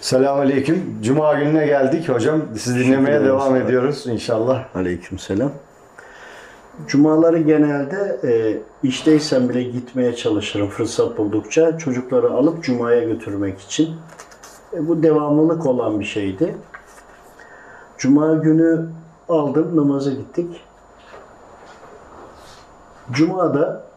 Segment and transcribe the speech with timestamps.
[0.00, 0.98] Selamünaleyküm.
[1.02, 2.42] Cuma gününe geldik hocam.
[2.56, 4.64] Sizi dinlemeye Şükürler devam ediyoruz inşallah.
[4.74, 5.52] Aleykümselam.
[6.86, 11.78] Cumaları genelde e, işteysen bile gitmeye çalışırım fırsat buldukça.
[11.78, 13.96] Çocukları alıp Cuma'ya götürmek için.
[14.72, 16.54] E, bu devamlılık olan bir şeydi.
[17.98, 18.88] Cuma günü
[19.28, 20.60] aldım, namaza gittik.
[23.12, 23.87] Cuma'da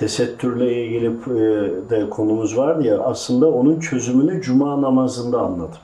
[0.00, 5.78] tesettürle ilgili e, de konumuz vardı ya aslında onun çözümünü Cuma namazında anladım.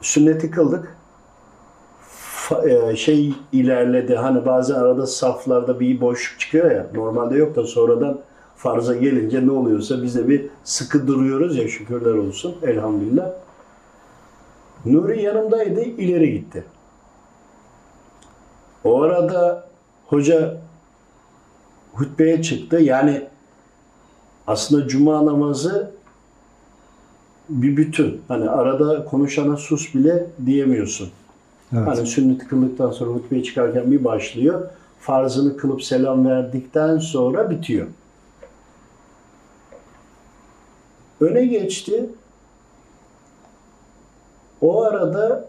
[0.00, 0.96] Sünneti kıldık.
[2.64, 4.16] E, şey ilerledi.
[4.16, 6.86] Hani bazen arada saflarda bir boşluk çıkıyor ya.
[6.94, 8.18] Normalde yok da sonradan
[8.56, 12.54] farza gelince ne oluyorsa biz de bir sıkı duruyoruz ya şükürler olsun.
[12.62, 13.30] Elhamdülillah.
[14.84, 15.80] Nuri yanımdaydı.
[15.80, 16.64] ileri gitti.
[18.84, 19.68] O arada
[20.06, 20.62] hoca
[21.92, 22.80] hutbeye çıktı.
[22.80, 23.22] Yani
[24.46, 25.90] aslında cuma namazı
[27.48, 28.22] bir bütün.
[28.28, 31.10] Hani arada konuşana sus bile diyemiyorsun.
[31.72, 31.86] Evet.
[31.86, 34.68] Hani sünnet kıldıktan sonra hutbeye çıkarken bir başlıyor.
[35.00, 37.86] Farzını kılıp selam verdikten sonra bitiyor.
[41.20, 42.06] Öne geçti.
[44.60, 45.48] O arada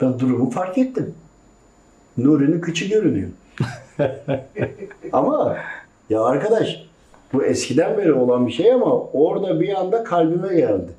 [0.00, 1.14] ben durumu fark ettim.
[2.16, 3.30] Nuri'nin kıçı görünüyor.
[5.12, 5.56] ama
[6.10, 6.84] ya arkadaş
[7.32, 10.92] bu eskiden beri olan bir şey ama orada bir anda kalbime geldi.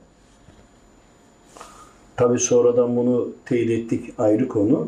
[2.16, 4.88] Tabi sonradan bunu teyit ettik ayrı konu.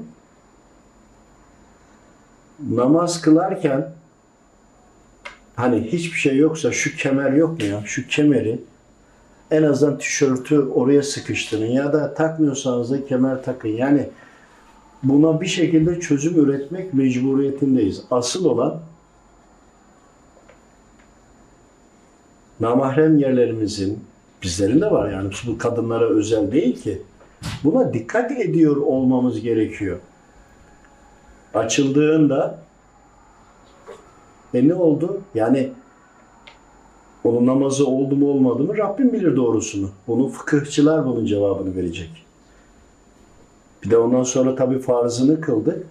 [2.69, 3.91] Namaz kılarken
[5.55, 7.81] hani hiçbir şey yoksa şu kemer yok mu ya?
[7.85, 8.59] Şu kemeri
[9.51, 13.69] en azından tişörtü oraya sıkıştırın ya da takmıyorsanız da kemer takın.
[13.69, 14.09] Yani
[15.03, 18.03] buna bir şekilde çözüm üretmek mecburiyetindeyiz.
[18.11, 18.81] Asıl olan
[22.59, 23.99] namahrem yerlerimizin,
[24.43, 27.01] bizlerin de var yani bu kadınlara özel değil ki.
[27.63, 29.99] Buna dikkat ediyor olmamız gerekiyor.
[31.53, 32.59] Açıldığında
[34.53, 35.21] e ne oldu?
[35.35, 35.69] Yani
[37.23, 39.89] onun namazı oldu mu olmadı mı Rabbim bilir doğrusunu.
[40.07, 42.24] Bunu fıkıhçılar bunun cevabını verecek.
[43.85, 45.85] Bir de ondan sonra tabii farzını kıldık.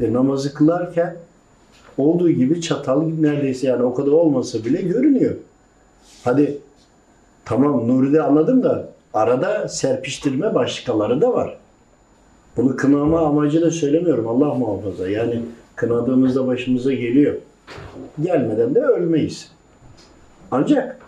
[0.00, 1.16] E, namazı kılarken
[1.98, 5.34] olduğu gibi çatal neredeyse yani o kadar olmasa bile görünüyor.
[6.24, 6.58] Hadi
[7.44, 11.56] tamam Nuri'de anladım da arada serpiştirme başkaları da var.
[12.56, 15.08] Bunu kınama amacıyla söylemiyorum Allah muhafaza.
[15.08, 15.42] Yani
[15.76, 17.34] kınadığımızda başımıza geliyor.
[18.22, 19.50] Gelmeden de ölmeyiz.
[20.50, 21.05] Ancak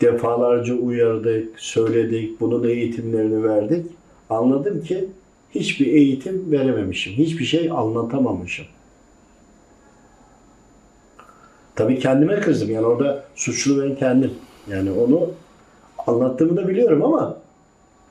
[0.00, 3.86] defalarca uyardık, söyledik, bunun eğitimlerini verdik.
[4.30, 5.08] Anladım ki
[5.54, 7.12] hiçbir eğitim verememişim.
[7.12, 8.66] Hiçbir şey anlatamamışım.
[11.74, 12.70] Tabii kendime kızdım.
[12.70, 14.30] Yani orada suçlu ben kendim.
[14.70, 15.30] Yani onu
[16.06, 17.36] anlattığımı da biliyorum ama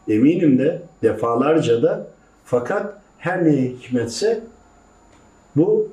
[0.07, 2.07] eminim de defalarca da
[2.45, 4.43] fakat her ne hikmetse
[5.55, 5.87] bu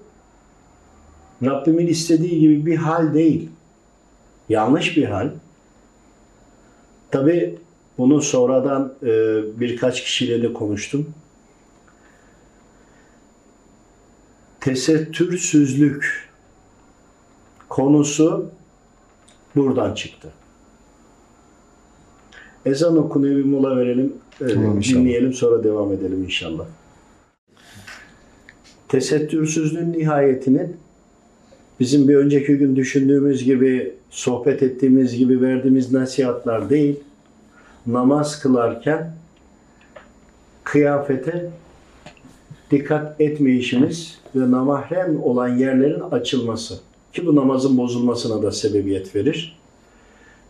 [1.44, 3.48] Rabbimin istediği gibi bir hal değil.
[4.48, 5.28] Yanlış bir hal.
[7.12, 7.58] Tabi
[7.98, 9.10] bunu sonradan e,
[9.60, 11.14] birkaç kişiyle de konuştum.
[14.60, 16.28] Tesettürsüzlük
[17.68, 18.50] konusu
[19.56, 20.32] buradan çıktı.
[22.66, 25.00] Ezan okunuyor bir mola verelim, e, Tamam, inşallah.
[25.00, 26.64] dinleyelim sonra devam edelim inşallah.
[28.88, 30.76] Tesettürsüzlüğün nihayetinin
[31.82, 37.00] bizim bir önceki gün düşündüğümüz gibi, sohbet ettiğimiz gibi verdiğimiz nasihatler değil,
[37.86, 39.12] namaz kılarken
[40.64, 41.50] kıyafete
[42.70, 46.80] dikkat etmeyişimiz ve namahrem olan yerlerin açılması
[47.12, 49.58] ki bu namazın bozulmasına da sebebiyet verir.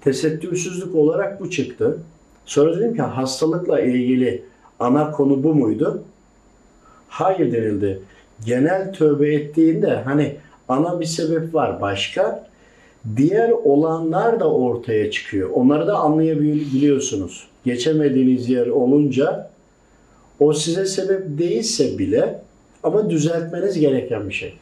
[0.01, 1.99] Tesettürsüzlük olarak bu çıktı.
[2.47, 4.43] Sonra dedim ki hastalıkla ilgili
[4.81, 6.03] ana konu bu muydu?
[7.09, 8.01] Hayır denildi.
[8.47, 10.37] Genel tövbe ettiğinde hani
[10.69, 12.47] ana bir sebep var başka.
[13.17, 15.51] Diğer olanlar da ortaya çıkıyor.
[15.51, 17.47] Onları da anlayabiliyorsunuz.
[17.65, 19.51] Geçemediğiniz yer olunca
[20.41, 22.43] o size sebep değilse bile
[22.83, 24.55] ama düzeltmeniz gereken bir şey.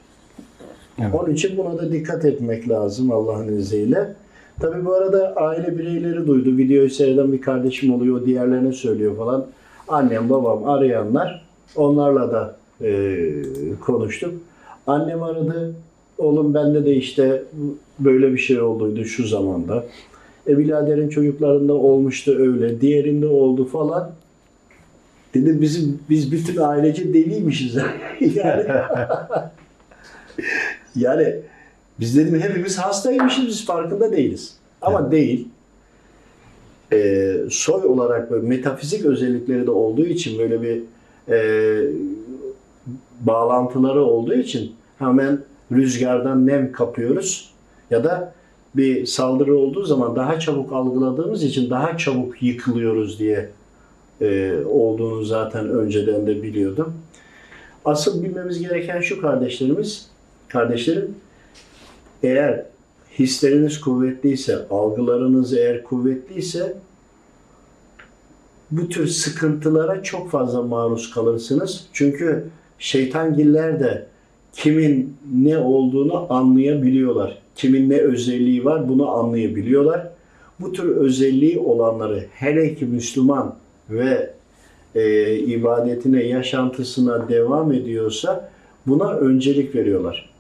[0.99, 1.15] Evet.
[1.15, 4.15] Onun için buna da dikkat etmek lazım Allah'ın izniyle.
[4.61, 6.57] Tabi bu arada aile bireyleri duydu.
[6.57, 8.27] Videoyu seyreden bir kardeşim oluyor.
[8.27, 9.47] Diğerlerine söylüyor falan.
[9.89, 11.47] Annem babam arayanlar.
[11.77, 12.57] Onlarla da
[12.87, 13.33] e,
[13.81, 14.35] konuştuk.
[14.87, 15.75] Annem aradı.
[16.21, 17.43] Oğlum bende de işte
[17.99, 19.85] böyle bir şey olduydu şu zamanda.
[20.49, 22.81] E biraderin çocuklarında olmuştu öyle.
[22.81, 24.13] Diğerinde oldu falan.
[25.35, 27.77] Dedim bizim biz bütün ailece deliymişiz.
[28.35, 28.65] yani
[30.97, 31.37] yani
[32.01, 34.55] Biz dedim hepimiz hastaymışız biz farkında değiliz.
[34.83, 35.49] Ama değil.
[36.93, 40.83] Ee, soy olarak böyle metafizik özellikleri de olduğu için böyle bir
[41.29, 41.39] e,
[43.21, 45.39] bağlantıları olduğu için hemen
[45.73, 47.53] rüzgardan nem kapıyoruz
[47.91, 48.33] ya da
[48.75, 53.51] bir saldırı olduğu zaman daha çabuk algıladığımız için daha çabuk yıkılıyoruz diye
[54.21, 56.95] e, olduğunu zaten önceden de biliyordum.
[57.85, 60.11] Asıl bilmemiz gereken şu kardeşlerimiz,
[60.49, 61.15] kardeşlerim
[62.23, 62.65] eğer
[63.19, 66.77] hisleriniz kuvvetliyse, algılarınız eğer kuvvetliyse
[68.71, 71.87] bu tür sıkıntılara çok fazla maruz kalırsınız.
[71.93, 72.45] Çünkü
[72.79, 74.07] şeytangiller de
[74.53, 77.39] kimin ne olduğunu anlayabiliyorlar.
[77.55, 80.09] Kimin ne özelliği var bunu anlayabiliyorlar.
[80.61, 83.55] Bu tür özelliği olanları hele ki Müslüman
[83.91, 84.31] ve
[84.95, 88.51] e, ibadetine, yaşantısına devam ediyorsa
[88.87, 90.31] buna öncelik veriyorlar.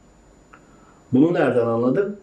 [1.12, 2.17] Bunu nereden anladım?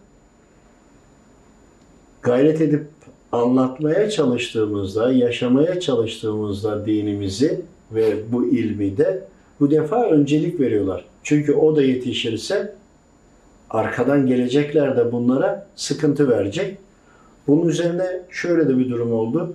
[2.21, 2.85] Gayret edip
[3.31, 7.61] anlatmaya çalıştığımızda, yaşamaya çalıştığımızda dinimizi
[7.91, 9.23] ve bu ilmi de
[9.59, 11.05] bu defa öncelik veriyorlar.
[11.27, 12.73] Çünkü o da yetişirse
[13.69, 16.77] arkadan gelecekler de bunlara sıkıntı verecek.
[17.47, 19.53] Bunun üzerine şöyle de bir durum oldu.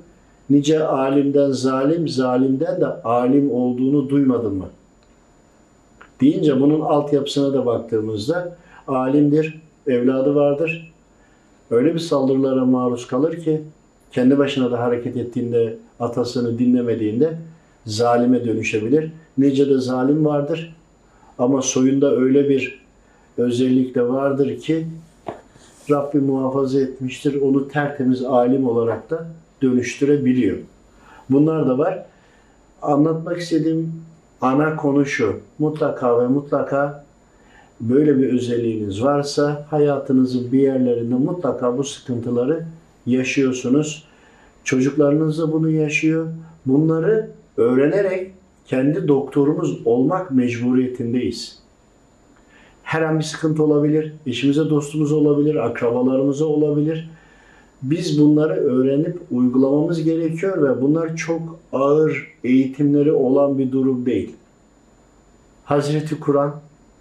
[0.50, 4.66] Nice alimden zalim, zalimden de alim olduğunu duymadın mı?
[6.20, 8.56] Deyince bunun altyapısına da baktığımızda
[8.88, 10.92] alimdir, evladı vardır.
[11.70, 13.62] Öyle bir saldırılara maruz kalır ki
[14.12, 17.38] kendi başına da hareket ettiğinde, atasını dinlemediğinde
[17.86, 19.12] zalime dönüşebilir.
[19.38, 20.74] Nice de zalim vardır.
[21.42, 22.82] Ama soyunda öyle bir
[23.38, 24.86] özellik de vardır ki
[25.90, 27.40] Rabbim muhafaza etmiştir.
[27.40, 29.26] Onu tertemiz alim olarak da
[29.62, 30.58] dönüştürebiliyor.
[31.30, 32.06] Bunlar da var.
[32.82, 33.92] Anlatmak istediğim
[34.40, 35.40] ana konu şu.
[35.58, 37.04] Mutlaka ve mutlaka
[37.80, 42.64] böyle bir özelliğiniz varsa hayatınızın bir yerlerinde mutlaka bu sıkıntıları
[43.06, 44.04] yaşıyorsunuz.
[44.64, 46.26] Çocuklarınız da bunu yaşıyor.
[46.66, 48.32] Bunları öğrenerek
[48.66, 51.58] kendi doktorumuz olmak mecburiyetindeyiz.
[52.82, 57.10] Her an bir sıkıntı olabilir, eşimize dostumuz olabilir, akrabalarımıza olabilir.
[57.82, 64.32] Biz bunları öğrenip uygulamamız gerekiyor ve bunlar çok ağır eğitimleri olan bir durum değil.
[65.64, 66.54] Hazreti Kur'an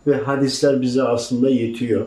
[0.08, 2.06] ve hadisler bize aslında yetiyor.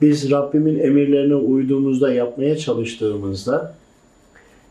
[0.00, 3.74] Biz Rabbimin emirlerine uyduğumuzda, yapmaya çalıştığımızda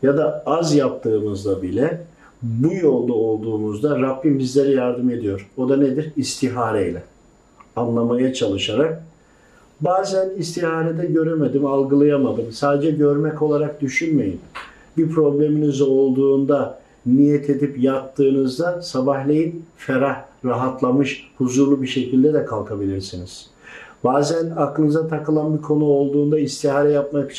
[0.02, 2.04] ya da az yaptığımızda bile
[2.44, 5.50] bu yolda olduğumuzda Rabbim bizlere yardım ediyor.
[5.56, 6.12] O da nedir?
[6.16, 7.02] İstihareyle.
[7.76, 9.02] Anlamaya çalışarak.
[9.80, 12.52] Bazen istiharede göremedim, algılayamadım.
[12.52, 14.40] Sadece görmek olarak düşünmeyin.
[14.96, 23.50] Bir probleminiz olduğunda niyet edip yattığınızda sabahleyin ferah, rahatlamış, huzurlu bir şekilde de kalkabilirsiniz.
[24.04, 27.34] Bazen aklınıza takılan bir konu olduğunda istihare yapmak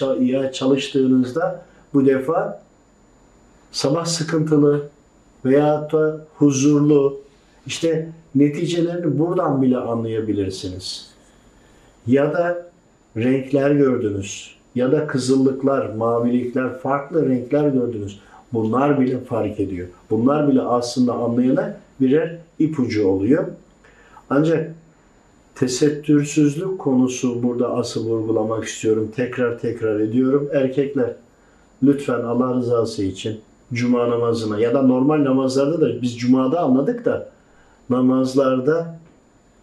[0.54, 1.62] çalıştığınızda
[1.94, 2.62] bu defa
[3.72, 4.82] sabah sıkıntılı
[5.46, 7.18] veya da huzurlu
[7.68, 11.10] işte neticelerini buradan bile anlayabilirsiniz.
[12.08, 12.70] Ya da
[13.18, 18.20] renkler gördünüz ya da kızıllıklar, mavilikler, farklı renkler gördünüz.
[18.54, 19.88] Bunlar bile fark ediyor.
[20.10, 23.48] Bunlar bile aslında anlayana birer ipucu oluyor.
[24.30, 24.74] Ancak
[25.56, 29.12] tesettürsüzlük konusu burada asıl vurgulamak istiyorum.
[29.16, 30.50] Tekrar tekrar ediyorum.
[30.54, 31.14] Erkekler
[31.84, 33.40] lütfen Allah rızası için
[33.74, 37.30] cuma namazına ya da normal namazlarda da biz cumada anladık da
[37.90, 39.00] namazlarda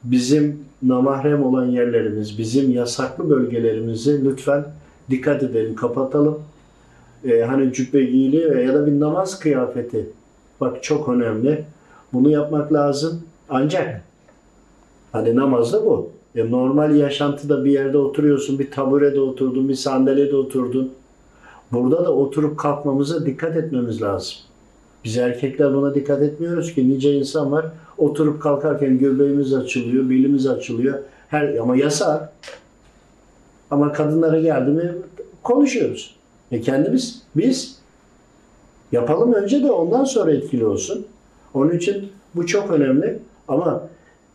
[0.04, 4.64] bizim namahrem olan yerlerimiz, bizim yasaklı bölgelerimizi lütfen
[5.10, 6.38] dikkat edelim, kapatalım.
[7.24, 10.10] Ee, hani cübbe giyiliyor ya da bir namaz kıyafeti.
[10.60, 11.64] Bak çok önemli.
[12.12, 13.22] Bunu yapmak lazım.
[13.48, 14.02] Ancak
[15.12, 16.10] hani namazda bu.
[16.34, 20.92] E, normal yaşantıda bir yerde oturuyorsun, bir taburede oturdun, bir sandalyede oturdun.
[21.72, 24.34] Burada da oturup kalkmamıza dikkat etmemiz lazım.
[25.04, 27.66] Biz erkekler buna dikkat etmiyoruz ki nice insan var.
[27.98, 30.98] Oturup kalkarken göbeğimiz açılıyor, belimiz açılıyor.
[31.28, 32.32] Her ama yasak.
[33.70, 34.92] Ama kadınlara geldi mi
[35.42, 36.14] konuşuyoruz.
[36.50, 37.78] E kendimiz biz
[38.92, 41.06] yapalım önce de ondan sonra etkili olsun.
[41.54, 43.18] Onun için bu çok önemli.
[43.48, 43.82] Ama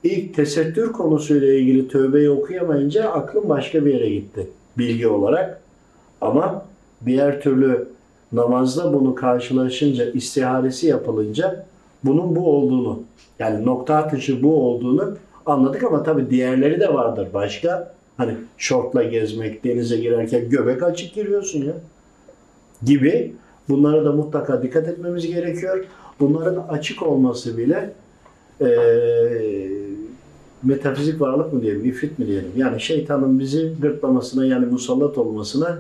[0.04, 5.62] ilk tesettür konusuyla ilgili tövbeyi okuyamayınca aklım başka bir yere gitti bilgi olarak.
[6.22, 6.66] Ama
[7.06, 7.88] diğer türlü
[8.32, 11.66] namazda bunu karşılaşınca, istiharesi yapılınca
[12.04, 13.00] bunun bu olduğunu,
[13.40, 17.94] yani nokta atışı bu olduğunu anladık ama tabii diğerleri de vardır başka.
[18.18, 21.74] Hani şortla gezmek, denize girerken göbek açık giriyorsun ya
[22.84, 23.34] gibi.
[23.70, 25.86] Bunlara da mutlaka dikkat etmemiz gerekiyor.
[26.20, 27.94] Bunların açık olması bile
[28.62, 29.70] eee
[30.64, 32.52] metafizik varlık mı diyelim, ifrit mi diyelim?
[32.56, 35.78] Yani şeytanın bizi gırtlamasına yani musallat olmasına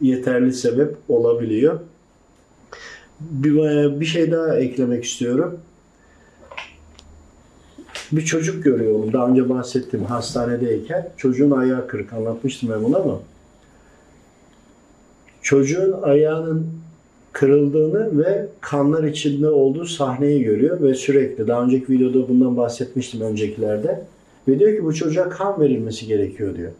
[0.00, 1.80] yeterli sebep olabiliyor.
[3.20, 5.58] Bir, bir şey daha eklemek istiyorum.
[8.12, 9.12] Bir çocuk görüyorum.
[9.12, 11.10] Daha önce bahsettim hastanedeyken.
[11.16, 12.12] Çocuğun ayağı kırık.
[12.12, 13.20] Anlatmıştım ben bunu ama.
[15.42, 16.66] Çocuğun ayağının
[17.32, 24.04] kırıldığını ve kanlar içinde olduğu sahneyi görüyor ve sürekli daha önceki videoda bundan bahsetmiştim öncekilerde
[24.48, 26.72] ve diyor ki bu çocuğa kan verilmesi gerekiyor diyor.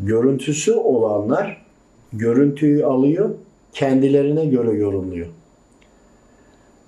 [0.00, 1.67] Görüntüsü olanlar
[2.12, 3.30] görüntüyü alıyor,
[3.72, 5.26] kendilerine göre yorumluyor.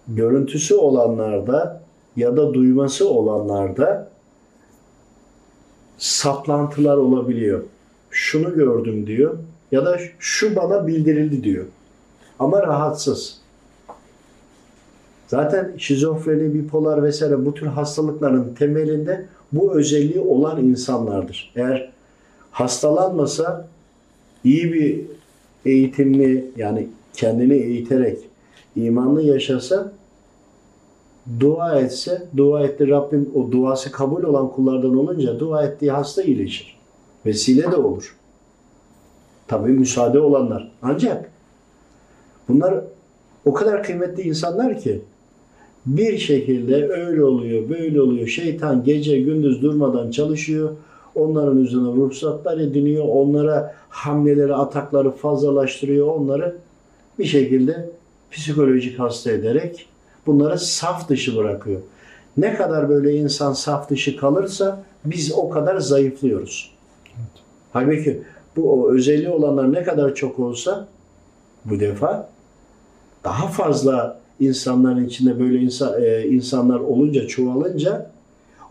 [0.09, 1.83] Görüntüsü olanlarda
[2.17, 4.11] ya da duyması olanlarda
[5.99, 7.63] saplantılar olabiliyor.
[8.11, 9.39] Şunu gördüm diyor
[9.73, 11.65] ya da şu bana bildirildi diyor.
[12.39, 13.41] Ama rahatsız.
[15.29, 21.53] Zaten şizofreni, bipolar vesaire bu tür hastalıkların temelinde bu özelliği olan insanlardır.
[21.57, 21.93] Eğer
[22.51, 23.69] hastalanmasa
[24.45, 25.01] iyi bir
[25.65, 28.19] eğitimli yani kendini eğiterek
[28.77, 29.93] imanlı yaşasa
[31.41, 36.77] dua etse, dua etti Rabbim o duası kabul olan kullardan olunca dua ettiği hasta iyileşir.
[37.27, 38.17] Vesile de olur.
[39.49, 40.71] Tabii müsaade olanlar.
[40.83, 41.31] Ancak
[42.49, 42.85] bunlar
[43.45, 45.01] o kadar kıymetli insanlar ki
[45.87, 48.27] bir şekilde öyle oluyor, böyle oluyor.
[48.27, 50.71] Şeytan gece gündüz durmadan çalışıyor.
[51.21, 53.05] Onların üzerine ruhsatlar ediniyor.
[53.09, 56.07] Onlara hamleleri, atakları fazlalaştırıyor.
[56.07, 56.57] Onları
[57.19, 57.91] bir şekilde
[58.31, 59.87] psikolojik hasta ederek
[60.27, 61.81] bunları saf dışı bırakıyor.
[62.37, 66.71] Ne kadar böyle insan saf dışı kalırsa biz o kadar zayıflıyoruz.
[67.73, 68.23] Halbuki
[68.57, 70.89] bu o özelliği olanlar ne kadar çok olsa
[71.65, 72.29] bu defa
[73.25, 78.11] daha fazla insanların içinde böyle insan, e, insanlar olunca, çoğalınca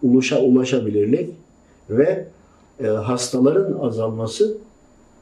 [0.03, 1.29] ulaşa, ulaşabilirlik
[1.89, 2.25] ve
[2.83, 4.57] e, hastaların azalması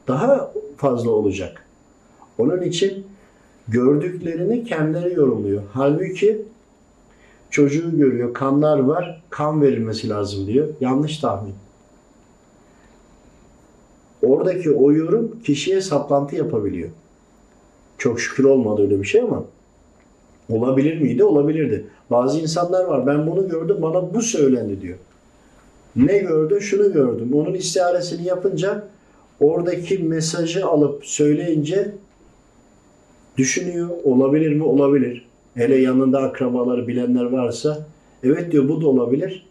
[0.08, 1.64] daha fazla olacak.
[2.38, 3.06] Onun için
[3.68, 5.62] gördüklerini kendileri yorumluyor.
[5.72, 6.42] Halbuki
[7.50, 10.68] çocuğu görüyor, kanlar var, kan verilmesi lazım diyor.
[10.80, 11.54] Yanlış tahmin.
[14.22, 16.88] Oradaki o yorum kişiye saplantı yapabiliyor.
[17.98, 19.44] Çok şükür olmadı öyle bir şey ama
[20.48, 21.24] olabilir miydi?
[21.24, 21.86] Olabilirdi.
[22.10, 23.06] Bazı insanlar var.
[23.06, 24.98] Ben bunu gördüm, bana bu söylendi diyor.
[25.96, 26.60] Ne gördü?
[26.60, 27.30] Şunu gördüm.
[27.34, 28.84] Onun istiharesini yapınca
[29.40, 31.92] oradaki mesajı alıp söyleyince
[33.36, 33.88] düşünüyor.
[34.04, 34.62] Olabilir mi?
[34.62, 35.26] Olabilir.
[35.54, 37.86] Hele yanında akrabaları bilenler varsa
[38.22, 39.46] evet diyor bu da olabilir.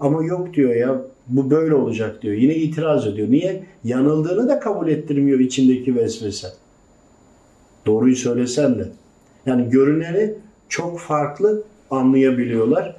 [0.00, 2.34] Ama yok diyor ya bu böyle olacak diyor.
[2.34, 3.30] Yine itiraz ediyor.
[3.30, 3.64] Niye?
[3.84, 6.48] Yanıldığını da kabul ettirmiyor içindeki vesvese.
[7.86, 8.88] Doğruyu söylesen de.
[9.46, 10.34] Yani görüneni
[10.68, 12.96] çok farklı anlayabiliyorlar.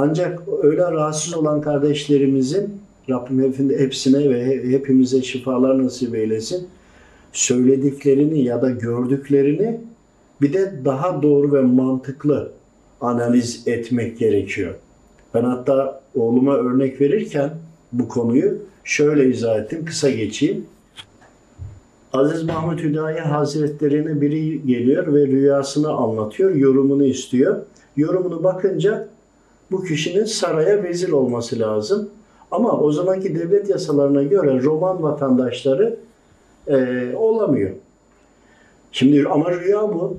[0.00, 6.68] Ancak öyle rahatsız olan kardeşlerimizin Rabbim hepsine ve hepimize şifalar nasip eylesin.
[7.32, 9.80] Söylediklerini ya da gördüklerini
[10.40, 12.50] bir de daha doğru ve mantıklı
[13.00, 14.74] analiz etmek gerekiyor.
[15.34, 17.50] Ben hatta oğluma örnek verirken
[17.92, 19.84] bu konuyu şöyle izah ettim.
[19.84, 20.66] Kısa geçeyim.
[22.12, 27.56] Aziz Mahmut Hüdayi Hazretlerine biri geliyor ve rüyasını anlatıyor, yorumunu istiyor.
[27.96, 29.08] Yorumunu bakınca
[29.70, 32.10] bu kişinin saraya vezir olması lazım.
[32.50, 35.96] Ama o zamanki devlet yasalarına göre Roman vatandaşları
[36.66, 36.76] e,
[37.16, 37.70] olamıyor.
[38.92, 40.18] Şimdi ama rüya bu.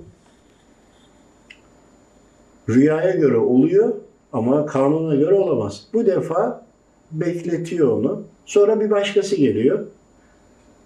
[2.70, 3.94] Rüyaya göre oluyor
[4.34, 5.88] ama kanuna göre olamaz.
[5.94, 6.66] Bu defa
[7.12, 8.24] bekletiyor onu.
[8.46, 9.86] Sonra bir başkası geliyor.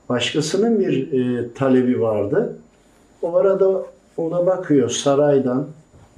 [0.09, 2.57] Başkasının bir e, talebi vardı.
[3.21, 3.85] O arada
[4.17, 5.67] ona bakıyor saraydan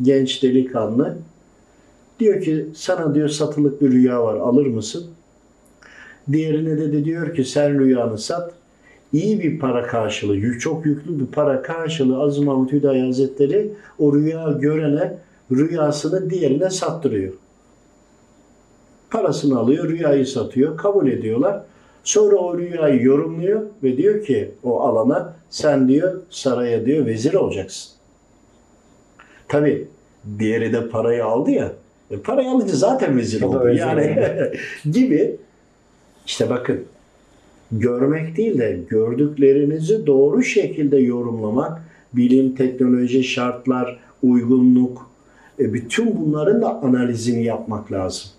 [0.01, 1.17] genç delikanlı.
[2.19, 5.05] Diyor ki sana diyor satılık bir rüya var alır mısın?
[6.31, 8.53] Diğerine de, de diyor ki sen rüyanı sat.
[9.13, 14.51] İyi bir para karşılığı, çok yüklü bir para karşılığı Aziz Mahmut Hüdayi Hazretleri o rüya
[14.51, 15.17] görene
[15.51, 17.33] rüyasını diğerine sattırıyor.
[19.09, 21.61] Parasını alıyor, rüyayı satıyor, kabul ediyorlar.
[22.03, 27.91] Sonra o rüyayı yorumluyor ve diyor ki o alana sen diyor saraya diyor vezir olacaksın.
[29.47, 29.87] Tabi
[30.39, 31.71] diğeri de parayı aldı ya.
[32.11, 33.69] E, parayı alınca zaten vezir O oldu.
[33.69, 34.17] yani
[34.91, 35.35] gibi.
[36.25, 36.83] İşte bakın
[37.71, 41.81] görmek değil de gördüklerinizi doğru şekilde yorumlamak,
[42.13, 45.09] bilim, teknoloji, şartlar, uygunluk,
[45.59, 48.29] e, bütün bunların da analizini yapmak lazım.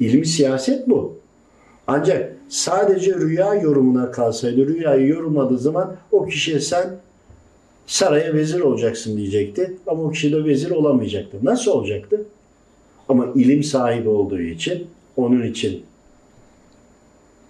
[0.00, 1.16] İlmi siyaset bu.
[1.86, 6.96] Ancak sadece rüya yorumuna kalsaydı, rüyayı yorumladığı zaman o kişiye sen
[7.86, 9.76] saraya vezir olacaksın diyecekti.
[9.86, 11.36] Ama o kişi de vezir olamayacaktı.
[11.42, 12.24] Nasıl olacaktı?
[13.08, 14.86] Ama ilim sahibi olduğu için
[15.16, 15.82] Onun için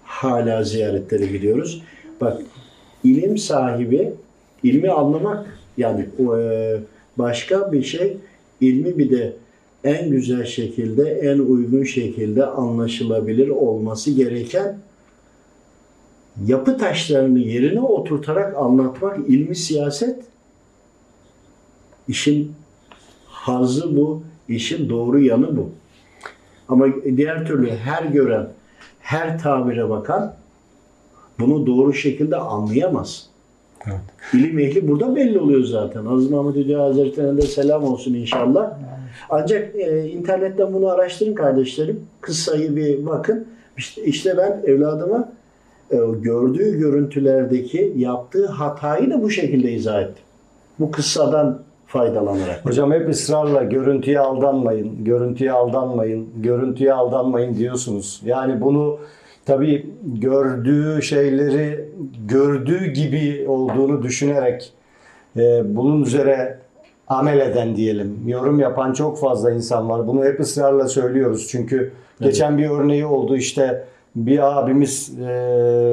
[0.05, 1.83] hala ziyaretlere gidiyoruz.
[2.21, 2.43] Bak
[3.05, 4.13] ilim sahibi,
[4.63, 6.81] ilmi anlamak yani e,
[7.19, 8.17] başka bir şey,
[8.61, 9.33] ilmi bir de
[9.85, 14.79] en güzel şekilde, en uygun şekilde anlaşılabilir olması gereken
[16.47, 20.25] yapı taşlarını yerine oturtarak anlatmak ilmi siyaset.
[22.09, 22.53] İşin
[23.27, 25.71] hazzı bu, işin doğru yanı bu.
[26.69, 26.87] Ama
[27.17, 28.49] diğer türlü her gören,
[29.01, 30.35] her tabire bakan
[31.41, 33.27] bunu doğru şekilde anlayamaz.
[33.87, 34.01] Evet.
[34.35, 36.07] İlim ehli burada belli oluyor zaten.
[36.07, 38.73] Aziz Mahmud Hüdayi Hazretleri'ne de selam olsun inşallah.
[39.31, 42.01] Ancak e, internetten bunu araştırın kardeşlerim.
[42.21, 43.47] Kıssayı bir bakın.
[43.79, 45.33] İşte, işte ben evladıma
[45.91, 50.25] e, gördüğü görüntülerdeki yaptığı hatayı da bu şekilde izah ettim.
[50.79, 52.65] Bu kıssadan faydalanarak.
[52.65, 58.21] Hocam hep ısrarla görüntüye aldanmayın, görüntüye aldanmayın, görüntüye aldanmayın diyorsunuz.
[58.25, 58.99] Yani bunu
[59.47, 61.89] tabii gördüğü şeyleri
[62.29, 64.73] gördüğü gibi olduğunu düşünerek
[65.37, 66.59] e, bunun üzere
[67.09, 68.19] amel eden diyelim.
[68.27, 70.07] Yorum yapan çok fazla insan var.
[70.07, 71.49] Bunu hep ısrarla söylüyoruz.
[71.51, 73.85] Çünkü geçen bir örneği oldu işte
[74.17, 75.27] bir abimiz e,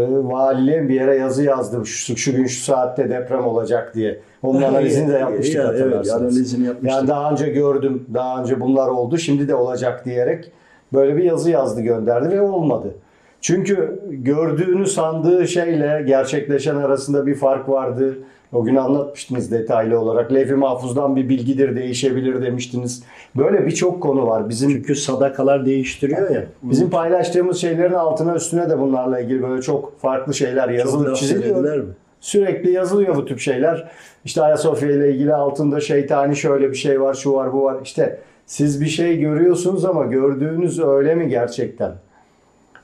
[0.10, 1.86] valiliğe bir yere yazı yazdı.
[1.86, 4.20] Şu, şu gün şu saatte deprem olacak diye.
[4.44, 6.92] Onun analizini de yapmıştık Ya, evet, analizini yapmıştık.
[6.92, 10.52] Yani daha önce gördüm, daha önce bunlar oldu, şimdi de olacak diyerek
[10.94, 12.96] böyle bir yazı yazdı gönderdi ve olmadı.
[13.44, 18.18] Çünkü gördüğünü sandığı şeyle gerçekleşen arasında bir fark vardı.
[18.54, 20.34] O gün anlatmıştınız detaylı olarak.
[20.34, 23.04] Levh-i Mahfuz'dan bir bilgidir değişebilir demiştiniz.
[23.36, 24.50] Böyle birçok konu var.
[24.50, 26.46] Bizim Çünkü sadakalar değiştiriyor ya.
[26.64, 31.84] bizim paylaştığımız şeylerin altına üstüne de bunlarla ilgili böyle çok farklı şeyler yazılıp çiziliyor.
[31.84, 31.94] mi?
[32.20, 33.90] Sürekli yazılıyor bu tip şeyler.
[34.26, 37.78] İşte Ayasofya ile ilgili altında şeytani şöyle bir şey var, şu var, bu var.
[37.84, 41.92] İşte siz bir şey görüyorsunuz ama gördüğünüz öyle mi gerçekten?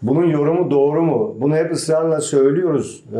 [0.01, 1.35] Bunun yorumu doğru mu?
[1.39, 3.03] Bunu hep ısrarla söylüyoruz.
[3.13, 3.17] Ee,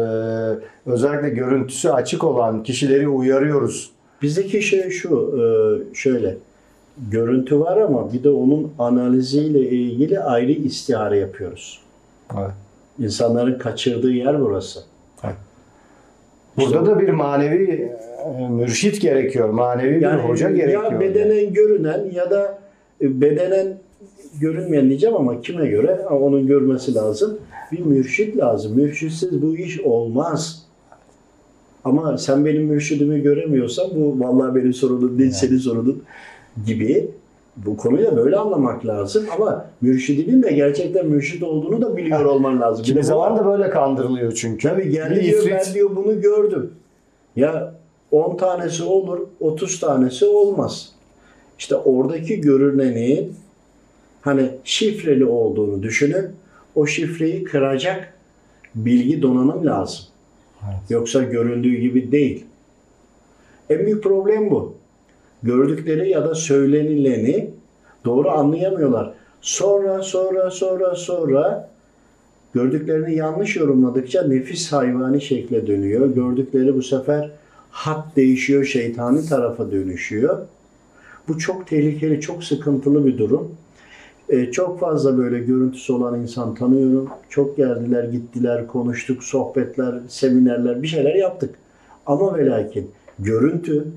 [0.86, 3.92] özellikle görüntüsü açık olan kişileri uyarıyoruz.
[4.22, 5.44] Bizdeki şey şu, e,
[5.96, 6.38] şöyle.
[7.12, 11.82] Görüntü var ama bir de onun analiziyle ilgili ayrı istihare yapıyoruz.
[12.38, 12.52] Evet.
[13.00, 14.80] İnsanların kaçırdığı yer burası.
[16.58, 17.92] Burada da bir manevi
[18.40, 19.50] e, mürşit gerekiyor.
[19.50, 20.92] Manevi bir hoca gerekiyor.
[20.92, 22.60] Ya bedenen görünen ya da
[23.02, 23.78] bedenen
[24.42, 27.38] görünmeyen diyeceğim ama kime göre onun görmesi lazım.
[27.72, 28.76] Bir mürşit lazım.
[28.76, 30.66] Mürşitsiz bu iş olmaz.
[31.84, 36.04] Ama sen benim mürşidimi göremiyorsan bu vallahi benim sorunum değil, senin sorunun
[36.66, 37.08] gibi.
[37.58, 42.62] Bu konuyu da böyle anlamak lazım ama mürşidinin de gerçekten mürşit olduğunu da biliyor olman
[42.62, 42.86] lazım.
[42.86, 44.68] Kimi zaman da böyle kandırılıyor çünkü.
[44.68, 46.72] Tabii geldi Bir diyor ifrit- ben diyor bunu gördüm.
[47.36, 47.74] Ya
[48.12, 50.92] 10 tanesi olur, 30 tanesi olmaz.
[51.60, 53.34] İşte oradaki görünenin
[54.30, 56.26] hani şifreli olduğunu düşünün.
[56.76, 58.14] O şifreyi kıracak
[58.76, 60.00] bilgi donanım lazım.
[60.64, 60.92] Evet.
[60.92, 62.46] Yoksa göründüğü gibi değil.
[63.70, 64.74] En büyük problem bu.
[65.44, 67.50] Gördükleri ya da söylenileni
[68.06, 69.14] doğru anlayamıyorlar.
[69.42, 71.70] Sonra sonra sonra sonra
[72.54, 76.16] gördüklerini yanlış yorumladıkça nefis hayvani şekle dönüyor.
[76.16, 77.32] Gördükleri bu sefer
[77.72, 80.40] hat değişiyor, şeytani tarafa dönüşüyor.
[81.28, 83.52] Bu çok tehlikeli, çok sıkıntılı bir durum.
[84.30, 87.10] Ee, çok fazla böyle görüntüsü olan insan tanıyorum.
[87.30, 91.56] Çok geldiler, gittiler, konuştuk, sohbetler, seminerler, bir şeyler yaptık.
[92.06, 93.88] Ama ve lakin görüntü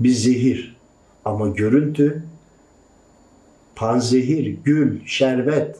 [0.00, 0.76] bir zehir.
[1.24, 2.22] Ama görüntü
[3.76, 5.76] panzehir, gül, şerbet.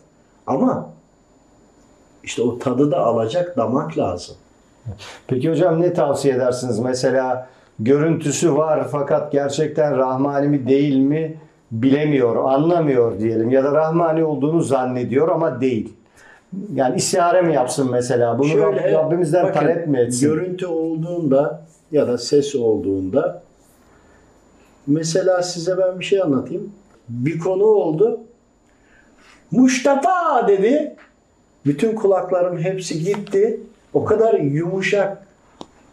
[0.46, 0.90] Ama
[2.24, 4.36] işte o tadı da alacak damak lazım.
[5.26, 6.78] Peki hocam ne tavsiye edersiniz?
[6.78, 11.36] Mesela görüntüsü var fakat gerçekten Rahmani mi değil mi
[11.72, 13.50] bilemiyor, anlamıyor diyelim.
[13.50, 15.92] Ya da Rahmani olduğunu zannediyor ama değil.
[16.74, 18.38] Yani istihare mi yapsın mesela?
[18.38, 20.28] Bunu Rab- Rabbimizden bakın, talep mi etsin?
[20.28, 23.42] Görüntü olduğunda ya da ses olduğunda
[24.86, 26.72] mesela size ben bir şey anlatayım.
[27.08, 28.20] Bir konu oldu.
[29.50, 30.96] Mustafa dedi.
[31.66, 33.60] Bütün kulaklarım hepsi gitti.
[33.94, 35.26] O kadar yumuşak.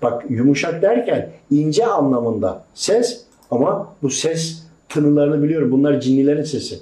[0.01, 5.71] Bak yumuşak derken ince anlamında ses ama bu ses tınılarını biliyorum.
[5.71, 6.79] Bunlar cinnilerin sesi.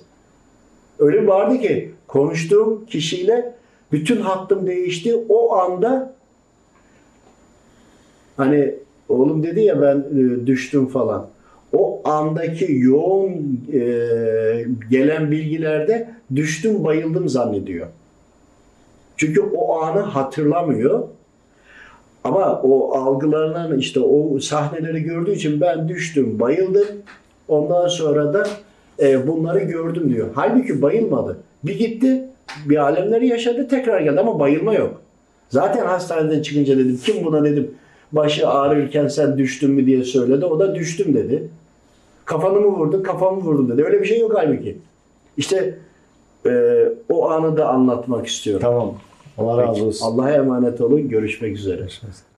[0.99, 3.53] Öyle vardı ki konuştuğum kişiyle
[3.91, 5.15] bütün hattım değişti.
[5.29, 6.13] O anda
[8.37, 8.75] hani
[9.09, 11.27] oğlum dedi ya ben e, düştüm falan.
[11.73, 13.79] O andaki yoğun e,
[14.91, 17.87] gelen bilgilerde düştüm bayıldım zannediyor.
[19.17, 21.03] Çünkü o anı hatırlamıyor.
[22.23, 26.87] Ama o algılarının işte o sahneleri gördüğü için ben düştüm, bayıldım.
[27.47, 28.47] Ondan sonra da
[28.99, 30.27] e, bunları gördüm diyor.
[30.35, 31.37] Halbuki bayılmadı.
[31.63, 32.23] Bir gitti
[32.65, 35.01] bir alemleri yaşadı tekrar geldi ama bayılma yok.
[35.49, 37.71] Zaten hastaneden çıkınca dedim kim buna dedim
[38.11, 40.45] başı ağrırken sen düştün mü diye söyledi.
[40.45, 41.49] O da düştüm dedi.
[42.25, 43.83] Kafanı mı vurdun kafamı vurdum dedi.
[43.83, 44.77] Öyle bir şey yok halbuki.
[45.37, 45.77] İşte
[46.45, 48.61] e, o anı da anlatmak istiyorum.
[48.61, 48.93] Tamam.
[49.37, 50.05] Allah razı olsun.
[50.05, 51.09] Allah'a emanet olun.
[51.09, 51.77] Görüşmek üzere.
[51.77, 52.36] Görüşmek üzere.